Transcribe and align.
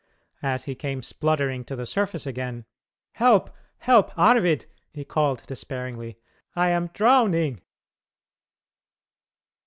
As 0.41 0.63
he 0.63 0.73
came 0.73 1.03
spluttering 1.03 1.63
to 1.65 1.75
the 1.75 1.85
surface 1.85 2.25
again, 2.25 2.65
"Help, 3.11 3.51
help, 3.77 4.09
Arvid," 4.17 4.65
he 4.91 5.05
called 5.05 5.43
despairingly; 5.45 6.17
"I 6.55 6.69
am 6.69 6.87
drowning!" 6.87 7.61